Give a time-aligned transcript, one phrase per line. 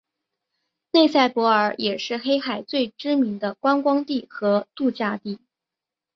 [0.93, 5.37] 内塞伯尔也是黑海最知名的观光地和度假地。